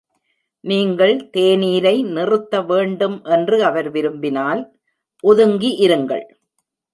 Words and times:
நீங்கள் 0.63 1.13
தேநீரை 1.33 1.93
நிறுத்த 2.07 2.61
வேண்டும் 2.61 3.17
என்று 3.25 3.63
அவர் 3.63 3.89
விரும்பினால், 3.89 4.61
ஒதுங்கி 5.23 5.71
இருங்கள். 5.79 6.25